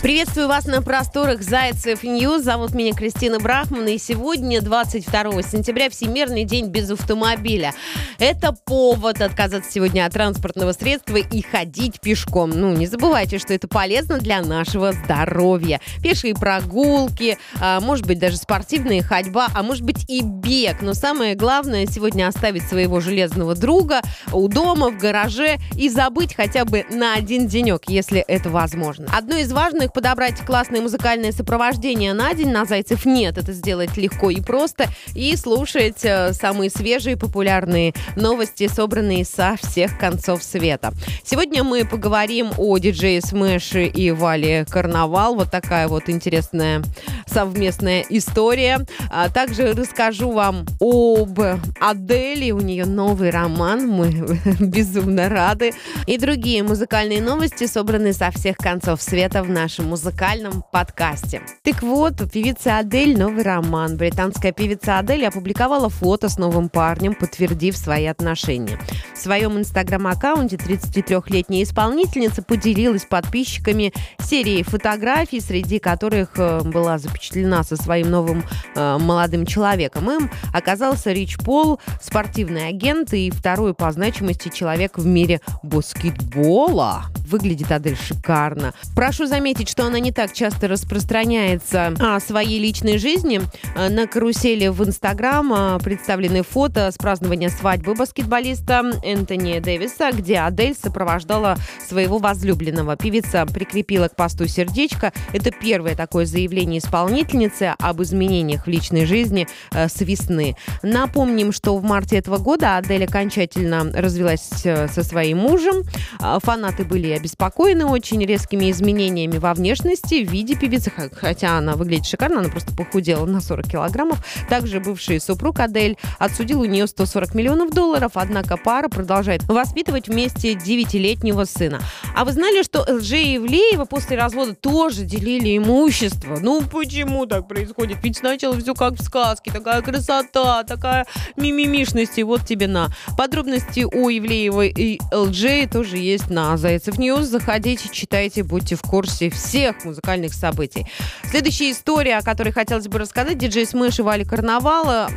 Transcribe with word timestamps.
Приветствую 0.00 0.48
вас 0.48 0.66
на 0.66 0.82
просторах 0.82 1.42
Зайцев 1.42 2.02
News. 2.02 2.42
Зовут 2.42 2.74
меня 2.74 2.92
Кристина 2.92 3.38
Брахман. 3.38 3.86
И 3.86 3.98
сегодня, 3.98 4.60
22 4.60 5.42
сентября, 5.42 5.90
Всемирный 5.90 6.44
день 6.44 6.68
без 6.68 6.90
автомобиля. 6.90 7.72
Это 8.18 8.52
повод 8.52 9.20
отказаться 9.20 9.70
сегодня 9.70 10.06
от 10.06 10.12
транспортного 10.12 10.72
средства 10.72 11.16
и 11.16 11.42
ходить 11.42 12.00
пешком. 12.00 12.50
Ну, 12.50 12.72
не 12.72 12.86
забывайте, 12.86 13.38
что 13.38 13.54
это 13.54 13.68
полезно 13.68 14.18
для 14.18 14.42
нашего 14.42 14.92
здоровья. 14.92 15.80
Пешие 16.02 16.34
прогулки, 16.34 17.38
а, 17.60 17.80
может 17.80 18.06
быть, 18.06 18.18
даже 18.18 18.36
спортивная 18.36 19.02
ходьба, 19.02 19.48
а 19.54 19.62
может 19.62 19.82
быть 19.82 20.08
и 20.08 20.22
бег. 20.22 20.82
Но 20.82 20.94
самое 20.94 21.34
главное 21.34 21.86
сегодня 21.86 22.26
оставить 22.26 22.64
своего 22.68 23.00
железного 23.00 23.54
друга 23.54 24.02
у 24.32 24.48
дома, 24.48 24.90
в 24.90 24.98
гараже 24.98 25.58
и 25.76 25.88
забыть 25.88 26.34
хотя 26.34 26.64
бы 26.64 26.84
на 26.90 27.14
один 27.14 27.46
денек, 27.46 27.82
если 27.88 28.20
это 28.20 28.50
возможно. 28.50 29.06
Одно 29.12 29.36
из 29.36 29.52
важных 29.52 29.81
подобрать 29.88 30.44
классное 30.44 30.80
музыкальное 30.80 31.32
сопровождение 31.32 32.12
на 32.12 32.34
день 32.34 32.50
на 32.50 32.64
Зайцев 32.64 33.04
нет. 33.04 33.38
Это 33.38 33.52
сделать 33.52 33.96
легко 33.96 34.30
и 34.30 34.40
просто. 34.40 34.86
И 35.14 35.34
слушать 35.36 36.04
э, 36.04 36.32
самые 36.32 36.70
свежие 36.70 37.16
популярные 37.16 37.94
новости, 38.16 38.68
собранные 38.68 39.24
со 39.24 39.56
всех 39.60 39.98
концов 39.98 40.42
света. 40.42 40.92
Сегодня 41.24 41.64
мы 41.64 41.84
поговорим 41.84 42.50
о 42.58 42.78
диджее 42.78 43.20
Смэше 43.20 43.86
и 43.86 44.10
Вале 44.10 44.64
Карнавал. 44.68 45.34
Вот 45.34 45.50
такая 45.50 45.88
вот 45.88 46.08
интересная 46.08 46.82
совместная 47.26 48.04
история. 48.08 48.86
А 49.10 49.28
также 49.28 49.72
расскажу 49.72 50.30
вам 50.30 50.66
об 50.80 51.40
Адели. 51.80 52.50
У 52.50 52.60
нее 52.60 52.84
новый 52.84 53.30
роман. 53.30 53.88
Мы 53.88 54.38
безумно 54.60 55.28
рады. 55.28 55.72
И 56.06 56.18
другие 56.18 56.62
музыкальные 56.62 57.20
новости, 57.20 57.66
собранные 57.66 58.12
со 58.12 58.30
всех 58.30 58.56
концов 58.56 59.02
света 59.02 59.42
в 59.42 59.50
нашем 59.50 59.71
нашем 59.72 59.88
музыкальном 59.88 60.62
подкасте. 60.70 61.40
Так 61.62 61.82
вот, 61.82 62.20
у 62.20 62.26
певицы 62.26 62.68
Адель 62.68 63.18
новый 63.18 63.42
роман. 63.42 63.96
Британская 63.96 64.52
певица 64.52 64.98
Адель 64.98 65.24
опубликовала 65.26 65.88
фото 65.88 66.28
с 66.28 66.36
новым 66.36 66.68
парнем, 66.68 67.14
подтвердив 67.14 67.74
свои 67.74 68.04
отношения. 68.04 68.78
В 69.14 69.18
своем 69.18 69.56
инстаграм-аккаунте 69.58 70.56
33-летняя 70.56 71.62
исполнительница 71.62 72.42
поделилась 72.42 73.06
подписчиками 73.06 73.94
серией 74.20 74.62
фотографий, 74.62 75.40
среди 75.40 75.78
которых 75.78 76.32
э, 76.36 76.60
была 76.64 76.98
запечатлена 76.98 77.64
со 77.64 77.76
своим 77.76 78.10
новым 78.10 78.44
э, 78.74 78.98
молодым 78.98 79.46
человеком. 79.46 80.10
Им 80.10 80.30
оказался 80.52 81.12
Рич 81.12 81.38
Пол, 81.38 81.80
спортивный 82.02 82.68
агент 82.68 83.14
и 83.14 83.30
второй 83.30 83.72
по 83.72 83.90
значимости 83.90 84.50
человек 84.50 84.98
в 84.98 85.06
мире 85.06 85.40
баскетбола. 85.62 87.04
Выглядит 87.32 87.72
Адель 87.72 87.96
шикарно. 87.96 88.74
Прошу 88.94 89.24
заметить, 89.24 89.66
что 89.66 89.86
она 89.86 89.98
не 89.98 90.12
так 90.12 90.34
часто 90.34 90.68
распространяется 90.68 91.94
о 91.98 92.20
своей 92.20 92.60
личной 92.60 92.98
жизни. 92.98 93.40
Э, 93.74 93.88
на 93.88 94.06
карусели 94.06 94.68
в 94.68 94.84
Инстаграм 94.84 95.50
э, 95.50 95.78
представлены 95.82 96.42
фото 96.42 96.90
с 96.90 96.98
празднования 96.98 97.48
свадьбы 97.48 97.94
баскетболиста 97.94 99.00
Энтони 99.02 99.60
Дэвиса, 99.60 100.10
где 100.12 100.40
Адель 100.40 100.74
сопровождала 100.74 101.56
своего 101.88 102.18
возлюбленного. 102.18 102.96
Певица 102.96 103.46
прикрепила 103.46 104.08
к 104.08 104.14
посту 104.14 104.46
сердечко. 104.46 105.14
Это 105.32 105.52
первое 105.52 105.96
такое 105.96 106.26
заявление 106.26 106.80
исполнительницы 106.80 107.74
об 107.78 108.02
изменениях 108.02 108.66
в 108.66 108.68
личной 108.68 109.06
жизни 109.06 109.48
э, 109.72 109.88
с 109.88 109.98
весны. 110.02 110.54
Напомним, 110.82 111.52
что 111.52 111.78
в 111.78 111.82
марте 111.82 112.18
этого 112.18 112.36
года 112.36 112.76
Адель 112.76 113.06
окончательно 113.06 113.90
развелась 113.90 114.42
со 114.42 115.02
своим 115.02 115.38
мужем. 115.38 115.84
Фанаты 116.20 116.84
были 116.84 117.21
обеспокоены 117.22 117.86
очень 117.86 118.24
резкими 118.24 118.68
изменениями 118.72 119.38
во 119.38 119.54
внешности 119.54 120.24
в 120.24 120.30
виде 120.30 120.56
певицы, 120.56 120.92
хотя 121.12 121.56
она 121.56 121.76
выглядит 121.76 122.06
шикарно, 122.06 122.40
она 122.40 122.48
просто 122.48 122.74
похудела 122.74 123.26
на 123.26 123.40
40 123.40 123.68
килограммов. 123.68 124.24
Также 124.48 124.80
бывший 124.80 125.20
супруг 125.20 125.60
Адель 125.60 125.96
отсудил 126.18 126.62
у 126.62 126.64
нее 126.64 126.88
140 126.88 127.34
миллионов 127.36 127.70
долларов, 127.70 128.12
однако 128.14 128.56
пара 128.56 128.88
продолжает 128.88 129.44
воспитывать 129.44 130.08
вместе 130.08 130.54
девятилетнего 130.54 131.44
сына. 131.44 131.80
А 132.16 132.24
вы 132.24 132.32
знали, 132.32 132.64
что 132.64 132.80
ЛЖ 132.80 133.12
и 133.12 133.36
Ивлеева 133.36 133.84
после 133.84 134.16
развода 134.16 134.56
тоже 134.56 135.04
делили 135.04 135.56
имущество? 135.56 136.38
Ну 136.40 136.62
почему 136.62 137.26
так 137.26 137.46
происходит? 137.46 137.98
Ведь 138.02 138.16
сначала 138.16 138.58
все 138.58 138.74
как 138.74 138.94
в 138.94 139.02
сказке, 139.02 139.52
такая 139.52 139.80
красота, 139.82 140.64
такая 140.64 141.06
мимимишность, 141.36 142.18
и 142.18 142.24
вот 142.24 142.44
тебе 142.44 142.66
на. 142.66 142.88
Подробности 143.16 143.84
о 143.84 144.10
Ивлеевой 144.10 144.70
и 144.76 145.00
ЛЖ 145.12 145.70
тоже 145.70 145.98
есть 145.98 146.30
на 146.30 146.56
Зайцев 146.56 146.98
News. 147.02 147.26
Заходите, 147.26 147.88
читайте, 147.90 148.44
будьте 148.44 148.76
в 148.76 148.82
курсе 148.82 149.28
всех 149.28 149.72
всех 149.72 149.84
музыкальных 149.84 150.32
событий. 150.34 150.86
Следующая 151.30 151.72
история, 151.72 152.18
о 152.18 152.22
которой 152.22 152.52
хотелось 152.52 152.88
бы 152.88 152.98
рассказать, 152.98 153.38
DJ 153.38 153.66
Smash 153.66 153.98
и 153.98 154.02
Валя 154.02 154.24
Карнавал, 154.24 155.10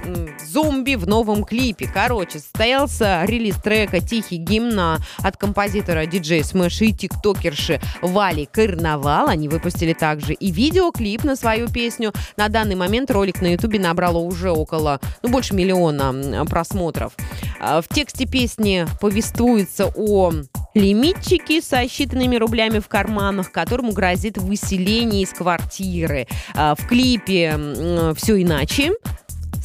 зомби 0.46 0.96
в 0.96 1.08
новом 1.08 1.44
клипе. 1.44 1.90
Короче, 1.92 2.40
состоялся 2.40 3.24
релиз 3.26 3.56
трека 3.56 4.00
«Тихий 4.00 4.38
гимн» 4.38 5.00
от 5.18 5.38
композитора 5.38 6.06
DJ 6.06 6.44
Smash 6.44 6.82
и 6.82 6.94
тиктокерши 6.94 7.80
Вали 8.02 8.46
Карнавал. 8.46 9.30
Они 9.30 9.48
выпустили 9.48 9.94
также 9.94 10.34
и 10.34 10.52
видеоклип 10.52 11.24
на 11.24 11.36
свою 11.36 11.70
песню. 11.70 12.14
На 12.38 12.50
данный 12.50 12.76
момент 12.76 13.10
ролик 13.12 13.42
на 13.42 13.54
ютубе 13.54 13.80
набрало 13.80 14.18
уже 14.18 14.52
около, 14.52 15.00
ну, 15.24 15.30
больше 15.30 15.56
миллиона 15.56 16.46
просмотров. 16.46 17.14
А, 17.60 17.82
в 17.82 17.88
тексте 17.88 18.26
песни 18.26 18.86
повествуется 19.00 19.92
о 19.96 20.34
лимитчики 20.76 21.62
со 21.62 21.84
считанными 21.84 22.36
рублями 22.36 22.80
в 22.80 22.88
карманах, 22.88 23.52
которому 23.52 23.94
грозит 23.94 24.38
выселение 24.38 25.24
из 25.24 25.30
квартиры. 25.30 26.28
А, 26.54 26.76
в 26.76 26.88
клипе 26.88 28.14
все 28.16 28.42
иначе. 28.42 28.92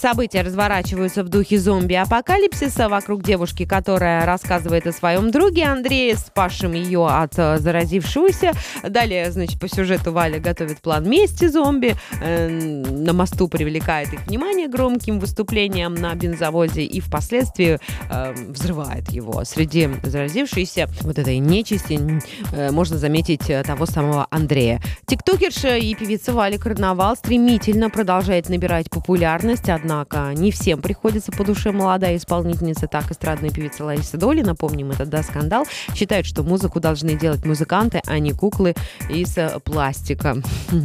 События 0.01 0.41
разворачиваются 0.41 1.23
в 1.23 1.29
духе 1.29 1.59
зомби-апокалипсиса 1.59 2.89
вокруг 2.89 3.23
девушки, 3.23 3.67
которая 3.67 4.25
рассказывает 4.25 4.87
о 4.87 4.93
своем 4.93 5.31
друге 5.31 5.65
Андрее, 5.65 6.17
спасшем 6.17 6.73
ее 6.73 7.07
от 7.07 7.39
э, 7.39 7.59
заразившегося. 7.59 8.53
Далее, 8.83 9.31
значит, 9.31 9.61
по 9.61 9.69
сюжету 9.69 10.13
Валя 10.13 10.41
готовит 10.41 10.81
план 10.81 11.07
мести 11.07 11.49
зомби. 11.49 11.97
На 12.19 13.13
мосту 13.13 13.47
привлекает 13.47 14.11
их 14.15 14.27
внимание 14.27 14.69
громким 14.69 15.21
выступлением 15.21 15.95
на 15.95 16.15
бензовозе 16.15 16.83
и 16.83 17.01
впоследствии 17.01 17.79
э, 18.11 18.33
взрывает 18.49 19.11
его. 19.11 19.45
Среди 19.45 19.91
заразившейся 20.03 20.89
вот 21.03 21.19
этой 21.19 21.37
нечисти 21.39 22.01
э, 22.53 22.71
можно 22.71 22.97
заметить 22.97 23.51
э, 23.51 23.63
того 23.65 23.85
самого 23.85 24.27
Андрея. 24.31 24.81
Тиктокерша 25.07 25.77
и 25.77 25.95
певица 25.95 26.33
Валя 26.33 26.57
Карнавал 26.57 27.17
стремительно 27.17 27.91
продолжает 27.91 28.49
набирать 28.49 28.89
популярность. 28.89 29.69
Одна 29.69 29.90
Однако 29.91 30.33
не 30.37 30.53
всем 30.53 30.81
приходится 30.81 31.33
по 31.33 31.43
душе 31.43 31.73
молодая 31.73 32.17
исполнительница, 32.17 32.87
так 32.87 33.11
эстрадная 33.11 33.51
певица 33.51 33.85
Лариса 33.85 34.19
Доли, 34.19 34.41
напомним, 34.41 34.93
это 34.93 35.05
да, 35.05 35.25
скандал, 35.25 35.67
считает, 35.97 36.27
что 36.27 36.45
музыку 36.45 36.79
должны 36.79 37.19
делать 37.19 37.45
музыканты, 37.45 38.01
а 38.07 38.21
не 38.21 38.33
куклы 38.33 38.77
из 39.09 39.37
э, 39.37 39.59
пластика. 39.65 40.37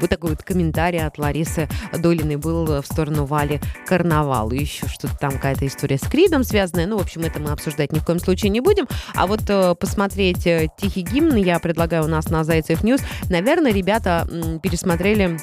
Вот 0.00 0.10
такой 0.10 0.30
вот 0.30 0.42
комментарий 0.42 1.04
от 1.04 1.16
Ларисы 1.16 1.68
Долиной 1.96 2.36
был 2.36 2.82
в 2.82 2.84
сторону 2.84 3.24
Вали 3.24 3.60
Карнавал. 3.86 4.50
И 4.50 4.58
еще 4.58 4.88
что-то 4.88 5.16
там 5.16 5.32
какая-то 5.32 5.66
история 5.66 5.96
с 5.96 6.02
Кридом 6.02 6.42
связанная. 6.42 6.88
Ну, 6.88 6.98
в 6.98 7.02
общем, 7.02 7.22
это 7.22 7.38
мы 7.38 7.50
обсуждать 7.50 7.92
ни 7.92 8.00
в 8.00 8.04
коем 8.04 8.18
случае 8.18 8.50
не 8.50 8.60
будем. 8.60 8.88
А 9.14 9.28
вот 9.28 9.42
э, 9.48 9.74
посмотреть 9.76 10.46
э, 10.46 10.68
«Тихий 10.76 11.02
гимн» 11.02 11.36
я 11.36 11.58
предлагаю 11.60 12.04
у 12.04 12.08
нас 12.08 12.30
на 12.30 12.42
Зайцев 12.42 12.82
News. 12.82 13.00
Наверное, 13.30 13.72
ребята 13.72 14.26
пересмотрели 14.60 15.38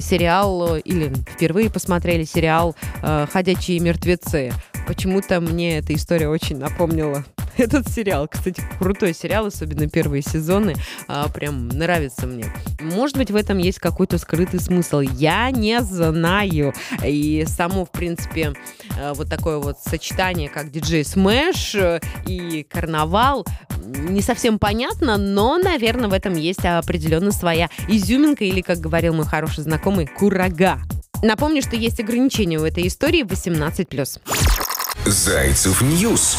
сериал 0.00 0.76
или 0.76 1.12
впервые 1.34 1.70
посмотрели 1.70 2.24
сериал 2.24 2.40
сериал 2.50 2.74
э, 3.02 3.26
«Ходячие 3.32 3.80
мертвецы». 3.80 4.52
Почему-то 4.86 5.40
мне 5.40 5.78
эта 5.78 5.94
история 5.94 6.28
очень 6.28 6.58
напомнила 6.58 7.24
этот 7.60 7.88
сериал. 7.88 8.28
Кстати, 8.28 8.62
крутой 8.78 9.14
сериал, 9.14 9.46
особенно 9.46 9.88
первые 9.88 10.22
сезоны. 10.22 10.74
А, 11.08 11.28
прям 11.28 11.68
нравится 11.68 12.26
мне. 12.26 12.46
Может 12.80 13.16
быть, 13.16 13.30
в 13.30 13.36
этом 13.36 13.58
есть 13.58 13.78
какой-то 13.78 14.18
скрытый 14.18 14.60
смысл. 14.60 15.00
Я 15.00 15.50
не 15.50 15.80
знаю. 15.82 16.72
И 17.04 17.44
само, 17.46 17.84
в 17.84 17.90
принципе, 17.90 18.54
э, 18.98 19.12
вот 19.14 19.28
такое 19.28 19.58
вот 19.58 19.78
сочетание, 19.78 20.48
как 20.48 20.70
DJ 20.70 21.04
Smash 21.04 21.76
и 22.26 22.66
карнавал, 22.68 23.46
не 23.84 24.22
совсем 24.22 24.58
понятно, 24.58 25.16
но, 25.16 25.58
наверное, 25.58 26.08
в 26.08 26.12
этом 26.12 26.34
есть 26.34 26.64
определенно 26.64 27.32
своя 27.32 27.68
изюминка 27.88 28.44
или, 28.44 28.60
как 28.60 28.78
говорил 28.78 29.14
мой 29.14 29.26
хороший 29.26 29.62
знакомый, 29.62 30.06
курага. 30.06 30.78
Напомню, 31.22 31.62
что 31.62 31.76
есть 31.76 32.00
ограничения 32.00 32.58
у 32.58 32.64
этой 32.64 32.86
истории 32.86 33.24
18+. 33.24 34.20
Зайцев 35.06 35.82
News. 35.82 36.38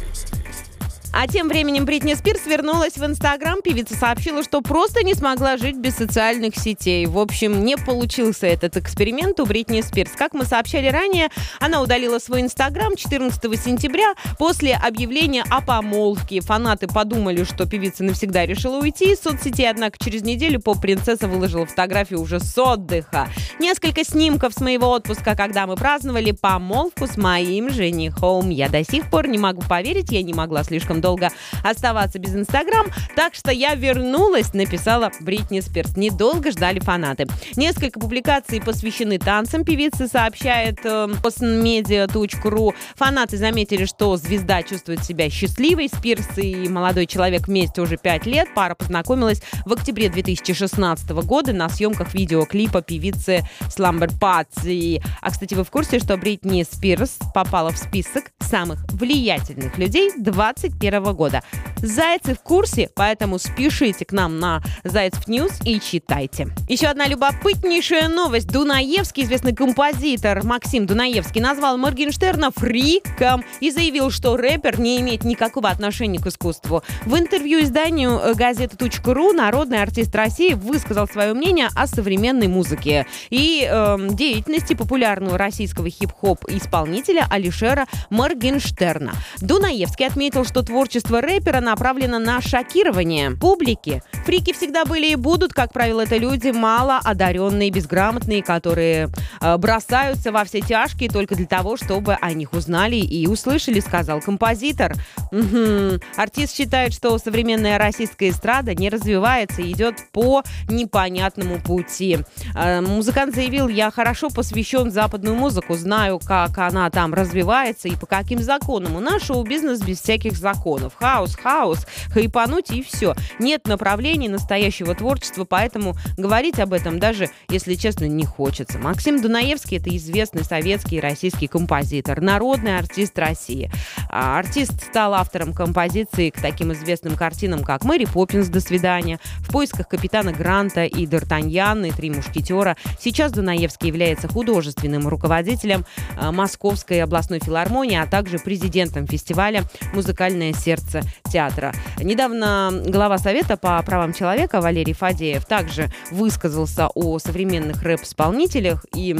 А 1.13 1.27
тем 1.27 1.49
временем 1.49 1.83
Бритни 1.83 2.13
Спирс 2.13 2.45
вернулась 2.45 2.95
в 2.95 3.05
Инстаграм. 3.05 3.61
Певица 3.61 3.95
сообщила, 3.95 4.43
что 4.43 4.61
просто 4.61 5.03
не 5.03 5.13
смогла 5.13 5.57
жить 5.57 5.75
без 5.75 5.95
социальных 5.95 6.55
сетей. 6.55 7.05
В 7.05 7.19
общем, 7.19 7.65
не 7.65 7.75
получился 7.75 8.47
этот 8.47 8.77
эксперимент 8.77 9.39
у 9.41 9.45
Бритни 9.45 9.81
Спирс. 9.81 10.11
Как 10.15 10.33
мы 10.33 10.45
сообщали 10.45 10.87
ранее, 10.87 11.27
она 11.59 11.81
удалила 11.81 12.19
свой 12.19 12.41
Инстаграм 12.41 12.95
14 12.95 13.61
сентября 13.61 14.13
после 14.39 14.73
объявления 14.73 15.43
о 15.49 15.61
помолвке. 15.61 16.39
Фанаты 16.39 16.87
подумали, 16.87 17.43
что 17.43 17.65
певица 17.65 18.05
навсегда 18.05 18.45
решила 18.45 18.79
уйти 18.79 19.11
из 19.11 19.19
соцсетей, 19.19 19.69
однако 19.69 19.97
через 20.01 20.23
неделю 20.23 20.61
поп-принцесса 20.61 21.27
выложила 21.27 21.65
фотографию 21.65 22.21
уже 22.21 22.39
с 22.39 22.57
отдыха. 22.57 23.27
Несколько 23.59 24.05
снимков 24.05 24.53
с 24.53 24.61
моего 24.61 24.89
отпуска, 24.89 25.35
когда 25.35 25.67
мы 25.67 25.75
праздновали 25.75 26.31
помолвку 26.31 27.05
с 27.05 27.17
моим 27.17 27.69
женихом. 27.69 28.49
Я 28.49 28.69
до 28.69 28.85
сих 28.85 29.09
пор 29.09 29.27
не 29.27 29.37
могу 29.37 29.61
поверить, 29.61 30.11
я 30.11 30.23
не 30.23 30.33
могла 30.33 30.63
слишком 30.63 31.00
долго 31.01 31.29
оставаться 31.63 32.19
без 32.19 32.35
Инстаграм, 32.35 32.87
так 33.15 33.35
что 33.35 33.51
я 33.51 33.75
вернулась, 33.75 34.53
написала 34.53 35.11
Бритни 35.19 35.59
Спирс. 35.59 35.97
Недолго 35.97 36.51
ждали 36.51 36.79
фанаты. 36.79 37.27
Несколько 37.55 37.99
публикаций 37.99 38.61
посвящены 38.61 39.19
танцам, 39.19 39.65
певица 39.65 40.07
сообщает 40.07 40.79
э, 40.85 41.07
postmedia.ru. 41.21 42.73
Фанаты 42.95 43.37
заметили, 43.37 43.85
что 43.85 44.15
звезда 44.17 44.63
чувствует 44.63 45.03
себя 45.03 45.29
счастливой. 45.29 45.89
Спирс 45.89 46.37
и 46.37 46.69
молодой 46.69 47.05
человек 47.05 47.47
вместе 47.47 47.81
уже 47.81 47.97
пять 47.97 48.25
лет. 48.25 48.49
Пара 48.53 48.75
познакомилась 48.75 49.41
в 49.65 49.73
октябре 49.73 50.09
2016 50.09 51.09
года 51.09 51.53
на 51.53 51.69
съемках 51.69 52.13
видеоклипа 52.13 52.81
певицы 52.81 53.41
Slumber 53.75 54.11
Party. 54.19 55.01
А, 55.21 55.31
кстати, 55.31 55.53
вы 55.53 55.63
в 55.63 55.71
курсе, 55.71 55.99
что 55.99 56.17
Бритни 56.17 56.63
Спирс 56.63 57.17
попала 57.33 57.71
в 57.71 57.77
список 57.77 58.25
самых 58.39 58.83
влиятельных 58.91 59.77
людей 59.77 60.11
21 60.17 60.90
2021 60.91 61.15
года. 61.15 61.41
Зайцы 61.81 62.35
в 62.35 62.41
курсе, 62.41 62.89
поэтому 62.95 63.39
спешите 63.39 64.05
к 64.05 64.11
нам 64.11 64.39
на 64.39 64.61
Зайцев 64.83 65.27
News 65.27 65.59
и 65.65 65.79
читайте. 65.79 66.49
Еще 66.69 66.87
одна 66.87 67.07
любопытнейшая 67.07 68.07
новость. 68.07 68.47
Дунаевский, 68.47 69.23
известный 69.23 69.55
композитор 69.55 70.43
Максим 70.43 70.85
Дунаевский, 70.85 71.41
назвал 71.41 71.77
Моргенштерна 71.77 72.51
фриком 72.51 73.43
и 73.61 73.71
заявил, 73.71 74.11
что 74.11 74.37
рэпер 74.37 74.79
не 74.79 75.01
имеет 75.01 75.23
никакого 75.23 75.69
отношения 75.69 76.19
к 76.19 76.27
искусству. 76.27 76.83
В 77.05 77.17
интервью 77.17 77.61
изданию 77.61 78.19
э, 78.19 78.33
газета.ру 78.35 79.33
народный 79.33 79.81
артист 79.81 80.13
России 80.15 80.53
высказал 80.53 81.07
свое 81.07 81.33
мнение 81.33 81.69
о 81.75 81.87
современной 81.87 82.47
музыке 82.47 83.07
и 83.31 83.67
э, 83.67 83.97
деятельности 84.11 84.73
популярного 84.73 85.37
российского 85.37 85.89
хип-хоп 85.89 86.45
исполнителя 86.47 87.25
Алишера 87.29 87.87
Моргенштерна. 88.11 89.13
Дунаевский 89.39 90.05
отметил, 90.05 90.45
что 90.45 90.61
творчество 90.61 91.21
рэпера 91.21 91.59
направлено 91.71 92.19
на 92.19 92.41
шокирование 92.41 93.31
публики. 93.31 94.03
Фрики 94.25 94.51
всегда 94.51 94.83
были 94.83 95.11
и 95.11 95.15
будут, 95.15 95.53
как 95.53 95.71
правило, 95.71 96.01
это 96.01 96.17
люди 96.17 96.49
мало 96.49 96.97
одаренные, 96.97 97.71
безграмотные, 97.71 98.43
которые 98.43 99.09
э, 99.39 99.57
бросаются 99.57 100.33
во 100.33 100.43
все 100.43 100.59
тяжкие 100.59 101.09
только 101.09 101.35
для 101.35 101.45
того, 101.45 101.77
чтобы 101.77 102.15
о 102.15 102.33
них 102.33 102.51
узнали 102.51 102.97
и 102.97 103.25
услышали, 103.25 103.79
сказал 103.79 104.19
композитор. 104.19 104.95
Угу. 105.31 106.01
Артист 106.17 106.55
считает, 106.55 106.93
что 106.93 107.17
современная 107.17 107.77
российская 107.77 108.29
эстрада 108.29 108.75
не 108.75 108.89
развивается 108.89 109.61
идет 109.61 109.95
по 110.11 110.43
непонятному 110.67 111.61
пути. 111.61 112.19
Э, 112.53 112.81
музыкант 112.81 113.33
заявил, 113.33 113.69
я 113.69 113.91
хорошо 113.91 114.27
посвящен 114.29 114.91
западную 114.91 115.37
музыку, 115.37 115.75
знаю, 115.75 116.19
как 116.19 116.57
она 116.57 116.89
там 116.89 117.13
развивается 117.13 117.87
и 117.87 117.95
по 117.95 118.05
каким 118.05 118.39
законам. 118.39 118.97
У 118.97 118.99
нас 118.99 119.23
шоу-бизнес 119.23 119.79
без 119.79 120.01
всяких 120.01 120.33
законов 120.33 120.81
законов. 120.81 120.95
Хаос, 120.95 121.35
хаос, 121.61 121.85
хайпануть 122.09 122.71
и 122.71 122.81
все. 122.81 123.15
Нет 123.39 123.67
направлений 123.67 124.29
настоящего 124.29 124.95
творчества, 124.95 125.45
поэтому 125.45 125.95
говорить 126.17 126.59
об 126.59 126.73
этом 126.73 126.99
даже, 126.99 127.29
если 127.49 127.75
честно, 127.75 128.05
не 128.05 128.25
хочется. 128.25 128.79
Максим 128.79 129.21
Дунаевский– 129.21 129.77
это 129.79 129.95
известный 129.95 130.43
советский 130.43 130.97
и 130.97 130.99
российский 130.99 131.47
композитор, 131.47 132.21
народный 132.21 132.77
артист 132.77 133.17
России. 133.19 133.71
А 134.09 134.39
артист 134.39 134.83
стал 134.89 135.13
автором 135.13 135.53
композиции 135.53 136.31
к 136.31 136.41
таким 136.41 136.73
известным 136.73 137.15
картинам, 137.15 137.63
как 137.63 137.83
«Мэри 137.83 138.05
Поппинс. 138.05 138.47
До 138.47 138.59
свидания», 138.59 139.19
«В 139.39 139.51
поисках 139.51 139.87
капитана 139.87 140.33
Гранта» 140.33 140.85
и 140.85 141.05
«Д'Артаньян» 141.05 141.87
и 141.87 141.91
«Три 141.91 142.09
мушкетера». 142.09 142.75
Сейчас 142.99 143.31
Дунаевский 143.31 143.87
является 143.87 144.27
художественным 144.27 145.07
руководителем 145.07 145.85
а, 146.17 146.31
Московской 146.31 147.01
областной 147.03 147.39
филармонии, 147.39 147.97
а 147.97 148.07
также 148.07 148.39
президентом 148.39 149.07
фестиваля 149.07 149.63
«Музыкальная 149.93 150.53
сердце 150.53 151.01
театра. 151.31 151.73
Недавно 151.97 152.71
глава 152.85 153.17
Совета 153.17 153.57
по 153.57 153.81
правам 153.83 154.13
человека 154.13 154.61
Валерий 154.61 154.93
Фадеев 154.93 155.45
также 155.45 155.89
высказался 156.11 156.89
о 156.93 157.19
современных 157.19 157.83
рэп-исполнителях 157.83 158.85
и 158.95 159.15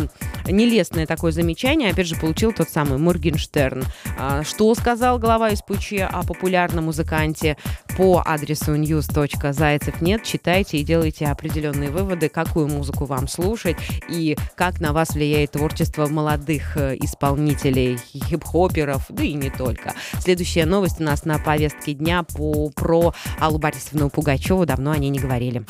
нелестное 0.47 1.05
такое 1.05 1.31
замечание, 1.31 1.91
опять 1.91 2.07
же, 2.07 2.15
получил 2.15 2.51
тот 2.51 2.69
самый 2.69 2.97
Моргенштерн. 2.97 3.83
А, 4.17 4.43
что 4.43 4.73
сказал 4.75 5.19
глава 5.19 5.55
СПЧ 5.55 5.93
о 6.09 6.23
популярном 6.23 6.85
музыканте 6.85 7.57
по 7.97 8.21
адресу 8.25 8.75
news.зайцев 8.75 10.01
нет, 10.01 10.23
читайте 10.23 10.77
и 10.77 10.83
делайте 10.83 11.27
определенные 11.27 11.89
выводы, 11.89 12.29
какую 12.29 12.67
музыку 12.67 13.05
вам 13.05 13.27
слушать 13.27 13.77
и 14.09 14.37
как 14.55 14.79
на 14.79 14.93
вас 14.93 15.11
влияет 15.11 15.51
творчество 15.51 16.07
молодых 16.07 16.77
э, 16.77 16.97
исполнителей, 17.01 17.97
хип-хоперов, 17.97 19.05
да 19.09 19.23
и 19.23 19.33
не 19.33 19.49
только. 19.49 19.93
Следующая 20.19 20.65
новость 20.65 20.99
у 20.99 21.03
нас 21.03 21.25
на 21.25 21.39
повестке 21.39 21.93
дня 21.93 22.23
по, 22.23 22.69
про 22.69 23.13
Аллу 23.39 23.57
Борисовну 23.57 24.09
Пугачеву. 24.09 24.65
Давно 24.65 24.91
о 24.91 24.97
ней 24.97 25.09
не 25.09 25.19
говорили. 25.19 25.63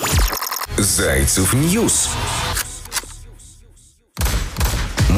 Зайцев 0.77 1.53
News. 1.53 2.09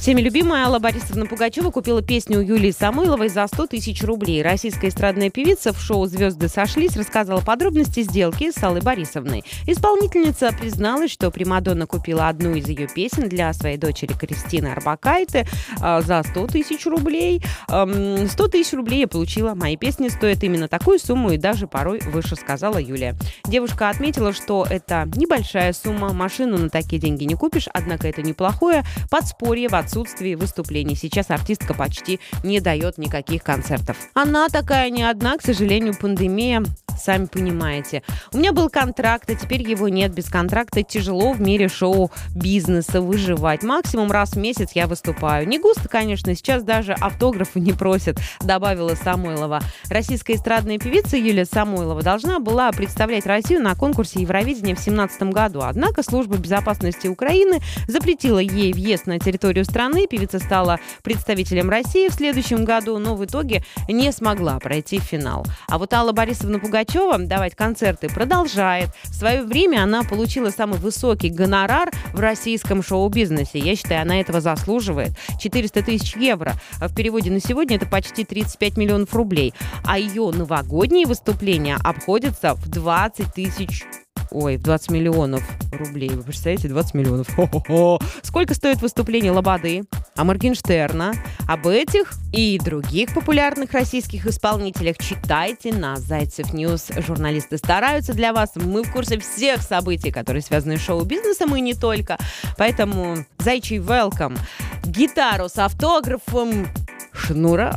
Всеми 0.00 0.22
любимая 0.22 0.64
Алла 0.64 0.78
Борисовна 0.78 1.26
Пугачева 1.26 1.70
купила 1.70 2.00
песню 2.00 2.38
у 2.38 2.40
Юлии 2.40 2.70
Самойловой 2.70 3.28
за 3.28 3.46
100 3.46 3.66
тысяч 3.66 4.02
рублей. 4.02 4.42
Российская 4.42 4.88
эстрадная 4.88 5.28
певица 5.28 5.74
в 5.74 5.78
шоу 5.78 6.06
«Звезды 6.06 6.48
сошлись» 6.48 6.96
рассказала 6.96 7.42
подробности 7.42 8.00
сделки 8.00 8.50
с 8.50 8.62
Аллой 8.64 8.80
Борисовной. 8.80 9.44
Исполнительница 9.66 10.52
призналась, 10.58 11.10
что 11.10 11.30
Примадонна 11.30 11.86
купила 11.86 12.28
одну 12.28 12.54
из 12.54 12.66
ее 12.66 12.88
песен 12.88 13.28
для 13.28 13.52
своей 13.52 13.76
дочери 13.76 14.14
Кристины 14.14 14.68
Орбакайте 14.68 15.46
э, 15.82 16.00
за 16.00 16.22
100 16.22 16.46
тысяч 16.46 16.86
рублей. 16.86 17.42
Эм, 17.68 18.26
100 18.26 18.48
тысяч 18.48 18.72
рублей 18.72 19.00
я 19.00 19.08
получила. 19.08 19.54
Мои 19.54 19.76
песни 19.76 20.08
стоят 20.08 20.42
именно 20.42 20.66
такую 20.66 20.98
сумму 20.98 21.32
и 21.32 21.36
даже 21.36 21.66
порой 21.66 22.00
выше, 22.06 22.36
сказала 22.36 22.78
Юлия. 22.78 23.16
Девушка 23.44 23.90
отметила, 23.90 24.32
что 24.32 24.66
это 24.68 25.06
небольшая 25.14 25.74
сумма. 25.74 26.14
Машину 26.14 26.56
на 26.56 26.70
такие 26.70 26.98
деньги 26.98 27.24
не 27.24 27.34
купишь, 27.34 27.68
однако 27.70 28.08
это 28.08 28.22
неплохое 28.22 28.82
подспорье 29.10 29.68
в 29.68 29.74
отсутствии 29.74 29.89
выступлений. 30.36 30.94
Сейчас 30.94 31.30
артистка 31.30 31.74
почти 31.74 32.20
не 32.42 32.60
дает 32.60 32.98
никаких 32.98 33.42
концертов. 33.42 33.96
Она 34.14 34.48
такая 34.48 34.90
не 34.90 35.02
одна, 35.02 35.36
к 35.36 35.42
сожалению, 35.42 35.94
пандемия 35.98 36.62
сами 36.98 37.26
понимаете. 37.26 38.02
У 38.32 38.38
меня 38.38 38.52
был 38.52 38.68
контракт, 38.68 39.28
а 39.30 39.34
теперь 39.34 39.62
его 39.62 39.88
нет. 39.88 40.12
Без 40.12 40.28
контракта 40.28 40.82
тяжело 40.82 41.32
в 41.32 41.40
мире 41.40 41.68
шоу-бизнеса 41.68 43.00
выживать. 43.00 43.62
Максимум 43.62 44.10
раз 44.10 44.32
в 44.32 44.36
месяц 44.36 44.72
я 44.74 44.86
выступаю. 44.86 45.48
Не 45.48 45.58
густо, 45.58 45.88
конечно, 45.88 46.34
сейчас 46.34 46.62
даже 46.62 46.92
автографы 46.92 47.60
не 47.60 47.72
просят, 47.72 48.18
добавила 48.40 48.94
Самойлова. 48.94 49.60
Российская 49.88 50.34
эстрадная 50.34 50.78
певица 50.78 51.16
Юлия 51.16 51.44
Самойлова 51.44 52.02
должна 52.02 52.38
была 52.38 52.70
представлять 52.72 53.26
Россию 53.26 53.62
на 53.62 53.74
конкурсе 53.74 54.20
Евровидения 54.20 54.74
в 54.74 54.78
2017 54.78 55.22
году. 55.24 55.60
Однако 55.62 56.02
служба 56.02 56.36
безопасности 56.36 57.08
Украины 57.08 57.60
запретила 57.86 58.38
ей 58.38 58.72
въезд 58.72 59.06
на 59.06 59.18
территорию 59.18 59.64
страны. 59.64 60.06
Певица 60.06 60.38
стала 60.38 60.78
представителем 61.02 61.70
России 61.70 62.08
в 62.08 62.14
следующем 62.14 62.64
году, 62.64 62.98
но 62.98 63.14
в 63.14 63.24
итоге 63.24 63.64
не 63.88 64.12
смогла 64.12 64.58
пройти 64.58 64.98
финал. 64.98 65.46
А 65.68 65.78
вот 65.78 65.92
Алла 65.94 66.12
Борисовна 66.12 66.58
Пугачева 66.58 66.79
давать 67.26 67.54
концерты 67.54 68.08
продолжает. 68.08 68.90
В 69.04 69.14
свое 69.14 69.42
время 69.42 69.82
она 69.82 70.02
получила 70.02 70.50
самый 70.50 70.78
высокий 70.78 71.28
гонорар 71.28 71.90
в 72.12 72.20
российском 72.20 72.82
шоу-бизнесе. 72.82 73.58
Я 73.58 73.76
считаю, 73.76 74.02
она 74.02 74.20
этого 74.20 74.40
заслуживает. 74.40 75.12
400 75.38 75.82
тысяч 75.82 76.16
евро. 76.16 76.54
В 76.80 76.94
переводе 76.94 77.30
на 77.30 77.40
сегодня 77.40 77.76
это 77.76 77.86
почти 77.86 78.24
35 78.24 78.76
миллионов 78.76 79.14
рублей. 79.14 79.54
А 79.84 79.98
ее 79.98 80.30
новогодние 80.30 81.06
выступления 81.06 81.76
обходятся 81.82 82.54
в 82.54 82.68
20 82.68 83.34
тысяч 83.34 83.84
Ой, 84.32 84.58
в 84.58 84.62
20 84.62 84.90
миллионов 84.90 85.42
рублей. 85.72 86.10
Вы 86.10 86.22
представляете, 86.22 86.68
20 86.68 86.94
миллионов. 86.94 87.34
Хо-хо-хо. 87.34 88.00
Сколько 88.22 88.54
стоит 88.54 88.80
выступление 88.80 89.32
Лободы, 89.32 89.84
а 90.16 90.24
Моргенштерна? 90.24 91.14
Об 91.48 91.66
этих 91.66 92.12
и 92.32 92.58
других 92.58 93.12
популярных 93.12 93.72
российских 93.72 94.26
исполнителях 94.26 94.98
читайте 94.98 95.72
на 95.74 95.96
Зайцев 95.96 96.52
News. 96.52 96.90
Журналисты 96.96 97.58
стараются 97.58 98.12
для 98.12 98.32
вас. 98.32 98.52
Мы 98.54 98.84
в 98.84 98.92
курсе 98.92 99.18
всех 99.18 99.62
событий, 99.62 100.12
которые 100.12 100.42
связаны 100.42 100.76
с 100.76 100.80
шоу-бизнесом 100.80 101.56
и 101.56 101.60
не 101.60 101.74
только. 101.74 102.16
Поэтому, 102.56 103.16
Зайчий, 103.38 103.78
welcome. 103.78 104.38
Гитару 104.84 105.48
с 105.48 105.58
автографом 105.58 106.68
Шнура 107.12 107.74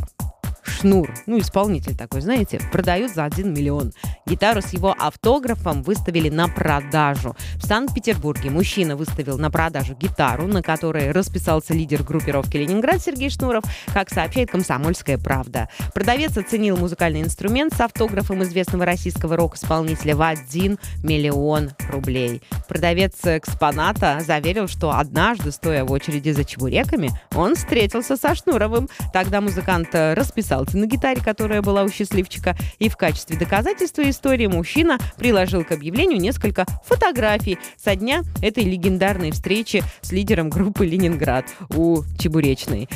Шнур, 0.84 1.12
ну, 1.26 1.38
исполнитель 1.38 1.96
такой, 1.96 2.20
знаете, 2.20 2.60
продают 2.72 3.12
за 3.12 3.24
1 3.24 3.52
миллион. 3.52 3.92
Гитару 4.26 4.62
с 4.62 4.72
его 4.72 4.94
автографом 4.98 5.82
выставили 5.82 6.30
на 6.30 6.48
продажу. 6.48 7.36
В 7.56 7.66
Санкт-Петербурге 7.66 8.48
мужчина 8.48 8.96
выставил 8.96 9.36
на 9.38 9.50
продажу 9.50 9.94
гитару, 9.94 10.46
на 10.46 10.62
которой 10.62 11.10
расписался 11.10 11.74
лидер 11.74 12.02
группировки 12.02 12.56
«Ленинград» 12.56 13.02
Сергей 13.02 13.28
Шнуров, 13.28 13.64
как 13.92 14.08
сообщает 14.08 14.50
«Комсомольская 14.50 15.18
правда». 15.18 15.68
Продавец 15.92 16.36
оценил 16.38 16.78
музыкальный 16.78 17.20
инструмент 17.20 17.74
с 17.74 17.80
автографом 17.80 18.42
известного 18.44 18.86
российского 18.86 19.36
рок-исполнителя 19.36 20.16
в 20.16 20.22
1 20.22 20.78
миллион 21.02 21.72
рублей. 21.90 22.40
Продавец 22.66 23.14
экспоната 23.24 24.20
заверил, 24.26 24.68
что 24.68 24.90
однажды, 24.92 25.52
стоя 25.52 25.84
в 25.84 25.92
очереди 25.92 26.30
за 26.30 26.44
чебуреками, 26.44 27.10
он 27.34 27.56
встретился 27.56 28.16
со 28.16 28.34
Шнуровым. 28.34 28.88
Тогда 29.12 29.42
музыкант 29.42 29.88
расписался 29.92 30.78
на 30.78 30.86
гитаре, 30.86 31.20
которая 31.20 31.60
была 31.60 31.82
у 31.82 31.90
счастливчика, 31.90 32.56
и 32.78 32.88
в 32.88 32.96
качестве 32.96 33.36
доказательства 33.36 34.02
истории 34.14 34.46
мужчина 34.46 34.98
приложил 35.18 35.64
к 35.64 35.72
объявлению 35.72 36.20
несколько 36.20 36.64
фотографий 36.84 37.58
со 37.76 37.96
дня 37.96 38.22
этой 38.40 38.64
легендарной 38.64 39.32
встречи 39.32 39.82
с 40.02 40.12
лидером 40.12 40.48
группы 40.48 40.86
«Ленинград» 40.86 41.46
у 41.74 42.02
Чебуречной. 42.18 42.88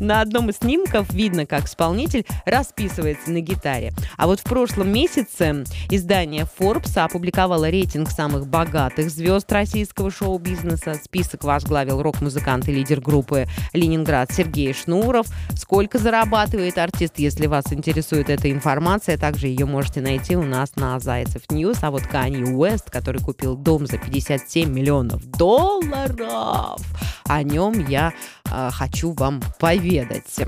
На 0.00 0.20
одном 0.20 0.50
из 0.50 0.56
снимков 0.58 1.12
видно, 1.12 1.46
как 1.46 1.66
исполнитель 1.66 2.26
расписывается 2.44 3.30
на 3.30 3.40
гитаре. 3.40 3.92
А 4.16 4.26
вот 4.26 4.40
в 4.40 4.44
прошлом 4.44 4.92
месяце 4.92 5.64
издание 5.90 6.46
Forbes 6.58 6.98
опубликовало 6.98 7.68
рейтинг 7.68 8.10
самых 8.10 8.46
богатых 8.46 9.10
звезд 9.10 9.50
российского 9.52 10.10
шоу-бизнеса. 10.10 10.94
Список 11.02 11.44
возглавил 11.44 12.02
рок-музыкант 12.02 12.68
и 12.68 12.72
лидер 12.72 13.00
группы 13.00 13.46
«Ленинград» 13.72 14.32
Сергей 14.32 14.72
Шнуров. 14.72 15.26
Сколько 15.54 15.98
зарабатывает 15.98 16.78
артист, 16.78 17.14
если 17.18 17.46
вас 17.46 17.64
интересует 17.70 18.30
эта 18.30 18.50
информация, 18.50 19.18
также 19.18 19.48
ее 19.48 19.66
можете 19.66 20.00
найти 20.06 20.36
у 20.36 20.44
нас 20.44 20.76
на 20.76 21.00
Зайцев 21.00 21.50
News. 21.50 21.78
А 21.82 21.90
вот 21.90 22.02
Канье 22.02 22.44
Уэст, 22.44 22.90
который 22.90 23.20
купил 23.20 23.56
дом 23.56 23.86
за 23.86 23.98
57 23.98 24.72
миллионов 24.72 25.28
долларов, 25.32 26.80
о 27.24 27.42
нем 27.42 27.84
я 27.88 28.12
э, 28.48 28.70
хочу 28.72 29.10
вам 29.12 29.42
поведать. 29.58 30.38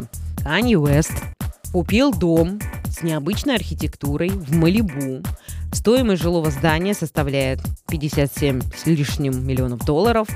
Кани 0.44 0.76
Уэст 0.76 1.24
купил 1.72 2.12
дом 2.12 2.60
с 2.88 3.02
необычной 3.02 3.56
архитектурой 3.56 4.28
в 4.28 4.54
Малибу. 4.54 5.24
Стоимость 5.72 6.22
жилого 6.22 6.50
здания 6.50 6.94
составляет 6.94 7.60
57 7.90 8.60
с 8.74 8.86
лишним 8.86 9.46
миллионов 9.46 9.84
долларов, 9.84 10.28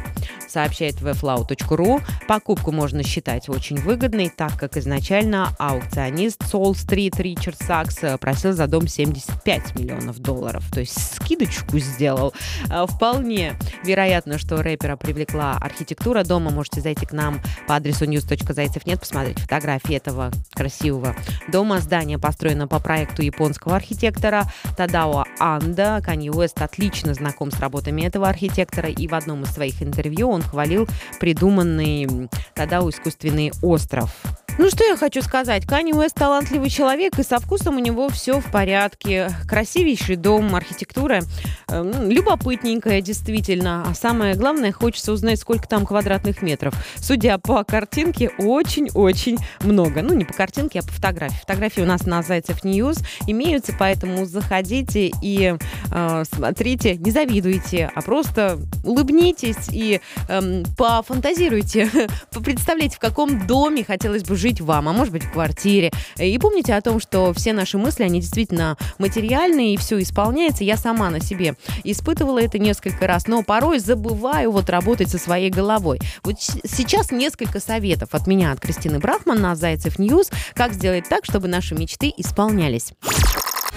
сообщает 0.48 0.96
vflau.ru. 0.96 2.02
Покупку 2.28 2.70
можно 2.72 3.02
считать 3.02 3.48
очень 3.48 3.76
выгодной, 3.76 4.30
так 4.30 4.56
как 4.58 4.76
изначально 4.76 5.54
аукционист 5.58 6.46
Сол 6.48 6.74
Стрит 6.74 7.18
Ричард 7.18 7.58
Сакс 7.58 7.98
просил 8.20 8.52
за 8.52 8.66
дом 8.66 8.86
75 8.86 9.78
миллионов 9.78 10.18
долларов, 10.18 10.64
то 10.70 10.80
есть 10.80 11.16
скидочку 11.16 11.78
сделал. 11.78 12.34
А, 12.68 12.86
вполне 12.86 13.54
вероятно, 13.84 14.38
что 14.38 14.62
рэпера 14.62 14.96
привлекла 14.96 15.56
архитектура 15.56 16.24
дома. 16.24 16.50
Можете 16.50 16.80
зайти 16.80 17.06
к 17.06 17.12
нам 17.12 17.40
по 17.66 17.76
адресу 17.76 18.04
news.zaycev.net, 18.04 19.00
посмотреть 19.00 19.40
фотографии 19.40 19.96
этого 19.96 20.30
красивого 20.52 21.16
дома. 21.48 21.80
Здание 21.80 22.18
построено 22.18 22.68
по 22.68 22.78
проекту 22.80 23.22
японского 23.22 23.76
архитектора 23.76 24.44
Тадао 24.76 25.21
Андо. 25.38 26.00
Канье 26.04 26.32
Уэст 26.32 26.60
отлично 26.62 27.14
знаком 27.14 27.50
с 27.50 27.58
работами 27.60 28.02
этого 28.02 28.28
архитектора, 28.28 28.88
и 28.88 29.06
в 29.06 29.14
одном 29.14 29.42
из 29.42 29.50
своих 29.50 29.82
интервью 29.82 30.28
он 30.28 30.42
хвалил 30.42 30.86
придуманный 31.20 32.28
Тадао 32.54 32.90
искусственный 32.90 33.52
остров. 33.62 34.22
Ну 34.58 34.68
что 34.68 34.84
я 34.84 34.96
хочу 34.98 35.22
сказать, 35.22 35.66
Канье 35.66 35.92
Уэст 35.92 36.14
талантливый 36.14 36.68
человек, 36.68 37.18
и 37.18 37.22
со 37.22 37.40
вкусом 37.40 37.76
у 37.76 37.78
него 37.78 38.10
все 38.10 38.38
в 38.38 38.50
порядке. 38.50 39.30
Красивейший 39.48 40.16
дом, 40.16 40.54
архитектура 40.54 41.22
э, 41.68 42.06
любопытненькая, 42.08 43.00
действительно. 43.00 43.84
А 43.88 43.94
самое 43.94 44.34
главное, 44.34 44.70
хочется 44.70 45.12
узнать, 45.12 45.40
сколько 45.40 45.66
там 45.66 45.86
квадратных 45.86 46.42
метров. 46.42 46.74
Судя 46.96 47.38
по 47.38 47.64
картинке, 47.64 48.30
очень-очень 48.38 49.38
много. 49.62 50.02
Ну, 50.02 50.12
не 50.12 50.26
по 50.26 50.34
картинке, 50.34 50.80
а 50.80 50.82
по 50.82 50.92
фотографии. 50.92 51.40
Фотографии 51.40 51.80
у 51.80 51.86
нас 51.86 52.04
на 52.04 52.22
Зайцев 52.22 52.62
News 52.62 52.98
имеются, 53.26 53.72
поэтому 53.78 54.26
заходите 54.26 55.10
и 55.22 55.56
э, 55.92 56.24
смотрите, 56.32 56.96
не 56.96 57.10
завидуйте, 57.10 57.90
а 57.94 58.02
просто 58.02 58.58
улыбнитесь 58.84 59.68
и 59.70 60.00
э, 60.28 60.62
пофантазируйте, 60.76 61.90
представляйте, 62.44 62.96
в 62.96 63.00
каком 63.00 63.46
доме 63.46 63.84
хотелось 63.84 64.24
бы 64.24 64.36
жить 64.36 64.60
вам, 64.60 64.88
а 64.88 64.92
может 64.92 65.12
быть 65.12 65.24
в 65.24 65.32
квартире. 65.32 65.90
И 66.18 66.36
помните 66.38 66.74
о 66.74 66.80
том, 66.80 67.00
что 67.00 67.32
все 67.32 67.52
наши 67.52 67.78
мысли, 67.78 68.04
они 68.04 68.20
действительно 68.20 68.76
материальные, 68.98 69.74
и 69.74 69.76
все 69.76 70.00
исполняется. 70.00 70.64
Я 70.64 70.76
сама 70.76 71.10
на 71.10 71.20
себе 71.20 71.54
испытывала 71.84 72.40
это 72.40 72.58
несколько 72.58 73.06
раз, 73.06 73.26
но 73.26 73.42
порой 73.42 73.78
забываю 73.78 74.50
вот 74.50 74.70
работать 74.70 75.10
со 75.10 75.18
своей 75.18 75.50
головой. 75.50 76.00
Вот 76.22 76.36
сейчас 76.40 77.10
несколько 77.10 77.60
советов 77.60 78.10
от 78.12 78.26
меня, 78.26 78.52
от 78.52 78.60
Кристины 78.60 78.98
Брахман 78.98 79.40
на 79.40 79.54
Зайцев 79.54 79.98
News, 79.98 80.30
как 80.54 80.72
сделать 80.72 81.08
так, 81.08 81.24
чтобы 81.24 81.48
наши 81.48 81.74
мечты 81.74 82.12
исполнялись. 82.16 82.92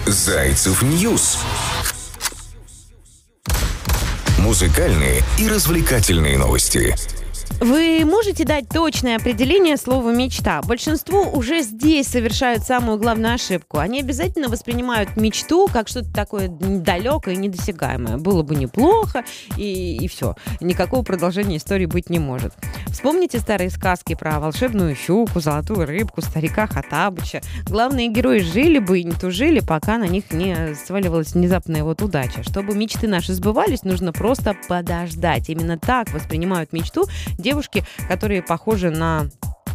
Зайцев 0.06 0.82
News. 0.82 1.38
Музыкальные 4.46 5.24
и 5.40 5.48
развлекательные 5.48 6.38
новости. 6.38 6.94
Вы 7.60 8.04
можете 8.04 8.44
дать 8.44 8.68
точное 8.68 9.16
определение 9.16 9.76
слова 9.76 10.12
«мечта»? 10.12 10.62
Большинство 10.62 11.22
уже 11.22 11.62
здесь 11.62 12.06
совершают 12.06 12.62
самую 12.62 12.98
главную 12.98 13.34
ошибку. 13.34 13.78
Они 13.78 13.98
обязательно 13.98 14.48
воспринимают 14.48 15.16
мечту 15.16 15.66
как 15.66 15.88
что-то 15.88 16.12
такое 16.12 16.46
далекое 16.48 17.34
и 17.34 17.38
недосягаемое. 17.38 18.18
Было 18.18 18.44
бы 18.44 18.54
неплохо, 18.54 19.24
и, 19.56 19.96
и 19.96 20.06
все. 20.06 20.36
Никакого 20.60 21.02
продолжения 21.02 21.56
истории 21.56 21.86
быть 21.86 22.08
не 22.08 22.20
может. 22.20 22.52
Вспомните 22.86 23.38
старые 23.38 23.70
сказки 23.70 24.14
про 24.14 24.40
волшебную 24.40 24.94
щуку, 24.94 25.40
золотую 25.40 25.86
рыбку, 25.86 26.22
старика 26.22 26.66
Хатабыча. 26.66 27.40
Главные 27.66 28.08
герои 28.08 28.38
жили 28.40 28.78
бы 28.78 29.00
и 29.00 29.04
не 29.04 29.12
тужили, 29.12 29.60
пока 29.60 29.98
на 29.98 30.08
них 30.08 30.30
не 30.30 30.74
сваливалась 30.74 31.34
внезапная 31.34 31.84
вот 31.84 32.02
удача. 32.02 32.42
Чтобы 32.42 32.74
мечты 32.74 33.08
наши 33.08 33.32
сбывались, 33.32 33.82
нужно 33.82 34.12
просто 34.12 34.56
подождать. 34.68 35.48
Именно 35.48 35.78
так 35.78 36.12
воспринимают 36.12 36.72
мечту 36.72 37.06
девушки, 37.38 37.84
которые 38.08 38.42
похожи 38.42 38.90
на 38.90 39.28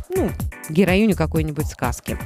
ну, 0.10 0.30
героиню 0.70 1.16
какой-нибудь 1.16 1.68
сказки. 1.68 2.18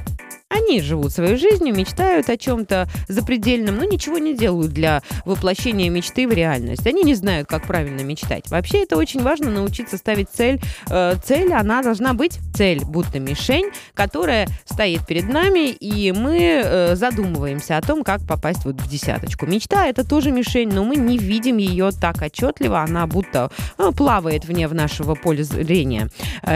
Они 0.56 0.80
живут 0.80 1.12
своей 1.12 1.36
жизнью, 1.36 1.74
мечтают 1.74 2.30
о 2.30 2.36
чем-то 2.38 2.88
запредельном, 3.08 3.76
но 3.76 3.84
ничего 3.84 4.16
не 4.16 4.34
делают 4.34 4.72
для 4.72 5.02
воплощения 5.26 5.90
мечты 5.90 6.26
в 6.26 6.32
реальность. 6.32 6.86
Они 6.86 7.02
не 7.02 7.14
знают, 7.14 7.46
как 7.46 7.66
правильно 7.66 8.00
мечтать. 8.00 8.48
Вообще 8.50 8.84
это 8.84 8.96
очень 8.96 9.22
важно 9.22 9.50
научиться 9.50 9.98
ставить 9.98 10.28
цель. 10.30 10.58
Э, 10.88 11.14
цель, 11.22 11.52
она 11.52 11.82
должна 11.82 12.14
быть 12.14 12.38
цель, 12.54 12.82
будто 12.84 13.18
мишень, 13.18 13.70
которая 13.92 14.48
стоит 14.64 15.06
перед 15.06 15.28
нами, 15.28 15.68
и 15.68 16.12
мы 16.12 16.62
э, 16.64 16.96
задумываемся 16.96 17.76
о 17.76 17.82
том, 17.82 18.02
как 18.02 18.26
попасть 18.26 18.64
вот 18.64 18.80
в 18.80 18.88
десяточку. 18.88 19.44
Мечта 19.44 19.86
это 19.86 20.08
тоже 20.08 20.30
мишень, 20.30 20.70
но 20.72 20.84
мы 20.84 20.96
не 20.96 21.18
видим 21.18 21.58
ее 21.58 21.90
так 21.90 22.22
отчетливо, 22.22 22.80
она 22.80 23.06
будто 23.06 23.50
э, 23.76 23.90
плавает 23.94 24.46
вне 24.46 24.66
нашего 24.68 25.14
поля 25.14 25.44
зрения. 25.44 26.08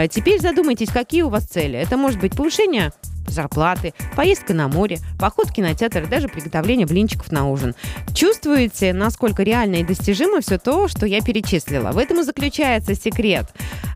Теперь 0.09 0.41
задумайтесь, 0.41 0.89
какие 0.89 1.21
у 1.21 1.29
вас 1.29 1.45
цели. 1.45 1.77
Это 1.77 1.95
может 1.95 2.19
быть 2.19 2.35
повышение 2.35 2.91
зарплаты, 3.27 3.93
поездка 4.15 4.53
на 4.53 4.67
море, 4.67 4.99
поход 5.19 5.49
в 5.49 5.53
кинотеатр 5.53 6.03
и 6.03 6.07
даже 6.07 6.27
приготовление 6.27 6.87
блинчиков 6.87 7.31
на 7.31 7.47
ужин. 7.49 7.75
Чувствуете, 8.13 8.93
насколько 8.93 9.43
реально 9.43 9.77
и 9.77 9.83
достижимо 9.83 10.41
все 10.41 10.57
то, 10.57 10.87
что 10.87 11.05
я 11.05 11.21
перечислила? 11.21 11.91
В 11.91 11.97
этом 11.97 12.19
и 12.19 12.23
заключается 12.23 12.95
секрет. 12.95 13.47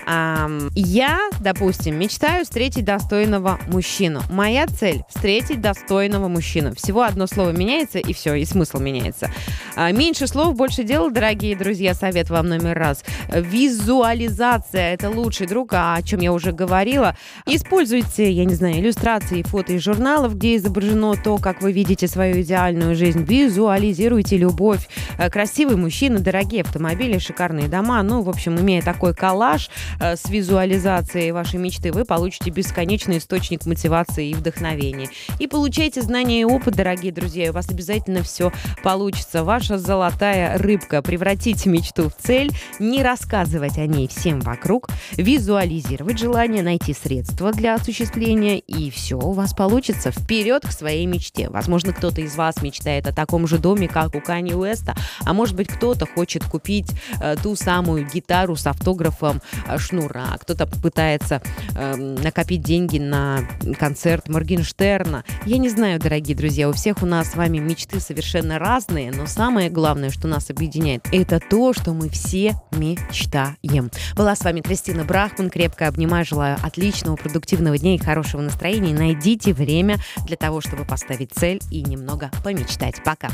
Я, 0.08 1.20
допустим, 1.40 1.98
мечтаю 1.98 2.46
встретить 2.46 2.86
достойного 2.86 3.60
мужчину. 3.68 4.22
Моя 4.30 4.68
цель– 4.68 5.02
встретить 5.10 5.62
достойного 5.62 6.28
мужчину. 6.28 6.76
Всего 6.76 7.02
одно 7.02 7.26
слово 7.26 7.50
меняется, 7.50 7.98
и 7.98 8.14
все, 8.14 8.36
и 8.36 8.46
смысл 8.46 8.78
меняется. 8.78 9.32
А, 9.76 9.92
меньше 9.92 10.28
слов, 10.28 10.56
больше 10.56 10.84
дел, 10.84 11.10
дорогие 11.10 11.56
друзья, 11.56 11.96
совет 11.96 12.30
вам 12.30 12.50
номер 12.50 12.78
раз. 12.78 13.04
Визуализация– 13.30 14.94
это 14.94 15.10
лучший 15.10 15.48
друг, 15.48 15.74
о 15.74 16.00
чем 16.04 16.20
я 16.20 16.34
уже 16.34 16.52
говорила. 16.52 17.18
Используйте, 17.48 18.32
я 18.32 18.46
не 18.46 18.54
знаю, 18.54 18.76
иллюстрации, 18.76 19.15
фото 19.24 19.74
из 19.74 19.82
журналов, 19.82 20.36
где 20.36 20.58
изображено 20.58 21.16
то, 21.16 21.38
как 21.38 21.62
вы 21.62 21.72
видите 21.72 22.08
свою 22.08 22.42
идеальную 22.42 22.96
жизнь. 22.96 23.24
Визуализируйте 23.24 24.38
любовь. 24.38 24.88
Красивый 25.32 25.78
мужчина, 25.78 26.20
дорогие 26.20 26.62
автомобили, 26.62 27.18
шикарные 27.18 27.68
дома. 27.68 28.04
Ну, 28.04 28.22
в 28.22 28.30
общем, 28.30 28.60
имея 28.60 28.82
такой 28.82 29.14
коллаж, 29.14 29.70
э, 30.00 30.16
с 30.16 30.30
визуализацией 30.30 31.32
вашей 31.32 31.60
мечты, 31.60 31.92
вы 31.92 32.06
получите 32.06 32.50
бесконечный 32.50 33.20
источник 33.20 33.66
мотивации 33.66 34.30
и 34.30 34.34
вдохновения. 34.34 35.10
И 35.40 35.48
получайте 35.48 36.02
знания 36.02 36.42
и 36.42 36.46
опыт, 36.46 36.76
дорогие 36.76 37.12
друзья, 37.12 37.52
у 37.52 37.54
вас 37.54 37.70
обязательно 37.70 38.24
все 38.24 38.52
получится. 38.84 39.44
Ваша 39.44 39.78
золотая 39.78 40.58
рыбка. 40.58 41.02
Превратите 41.02 41.70
мечту 41.70 42.10
в 42.10 42.16
цель, 42.22 42.52
не 42.80 43.04
рассказывать 43.04 43.78
о 43.78 43.86
ней 43.86 44.08
всем 44.08 44.42
вокруг, 44.42 44.90
визуализировать 45.14 46.20
желание, 46.20 46.64
найти 46.64 46.94
средства 46.94 47.52
для 47.52 47.76
осуществления, 47.76 48.60
и 48.60 48.90
все 49.06 49.20
у 49.20 49.34
вас 49.34 49.54
получится. 49.54 50.10
Вперед 50.10 50.66
к 50.66 50.72
своей 50.72 51.06
мечте. 51.06 51.48
Возможно, 51.50 51.94
кто-то 51.94 52.22
из 52.22 52.36
вас 52.36 52.64
мечтает 52.64 53.06
о 53.06 53.14
таком 53.14 53.46
же 53.46 53.60
доме, 53.60 53.88
как 53.88 54.16
у 54.16 54.20
Кани 54.20 54.56
Уэста, 54.56 54.96
а 55.24 55.34
может 55.34 55.56
быть, 55.56 55.68
кто-то 55.68 56.08
хочет 56.08 56.44
купить 56.44 56.90
э, 57.22 57.36
ту 57.36 57.56
самую 57.56 58.08
гитару 58.08 58.56
с 58.56 58.66
автографом 58.66 59.44
э, 59.68 59.78
Шнура, 59.78 60.36
кто-то 60.42 60.66
пытается 60.66 61.44
э, 61.76 61.96
накопить 61.96 62.64
деньги 62.64 62.98
на 62.98 63.42
концерт 63.78 64.28
Моргенштерна. 64.28 65.24
Я 65.46 65.60
не 65.60 65.70
знаю, 65.70 66.00
дорогие 66.00 66.36
друзья, 66.36 66.68
у 66.68 66.74
всех 66.74 67.04
у 67.04 67.06
нас 67.06 67.34
с 67.34 67.36
вами 67.36 67.60
мечты 67.60 68.00
совершенно 68.00 68.58
разные, 68.58 69.12
но 69.12 69.28
самое 69.28 69.70
главное, 69.70 70.10
что 70.10 70.28
нас 70.28 70.50
объединяет, 70.50 71.06
это 71.12 71.40
то, 71.40 71.74
что 71.74 71.94
мы 71.94 72.10
все 72.10 72.56
мечтаем. 72.72 73.92
Была 74.16 74.36
с 74.36 74.42
вами 74.42 74.62
Кристина 74.62 75.04
Брахман. 75.04 75.52
Крепко 75.52 75.88
обнимаю, 75.88 76.26
желаю 76.26 76.58
отличного, 76.64 77.16
продуктивного 77.16 77.78
дня 77.78 77.94
и 77.94 78.00
хорошего 78.00 78.42
настроения. 78.42 78.95
Найдите 78.96 79.54
время 79.54 80.00
для 80.26 80.38
того, 80.38 80.62
чтобы 80.62 80.86
поставить 80.86 81.32
цель 81.34 81.62
и 81.70 81.82
немного 81.82 82.32
помечтать. 82.46 83.04
Пока. 83.04 83.30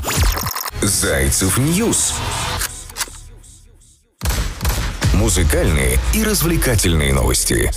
Зайцев 0.81 1.57
News. 1.59 2.15
Музыкальные 5.13 5.99
и 6.15 6.23
развлекательные 6.23 7.13
новости. 7.13 7.69